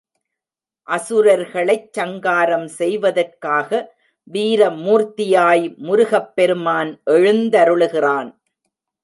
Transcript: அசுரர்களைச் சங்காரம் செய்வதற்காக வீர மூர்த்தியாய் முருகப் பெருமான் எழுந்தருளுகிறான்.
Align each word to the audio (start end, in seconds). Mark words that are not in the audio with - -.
அசுரர்களைச் 0.87 1.93
சங்காரம் 1.93 2.67
செய்வதற்காக 2.67 3.69
வீர 4.23 4.69
மூர்த்தியாய் 4.69 5.75
முருகப் 5.77 6.35
பெருமான் 6.35 7.01
எழுந்தருளுகிறான். 7.05 8.29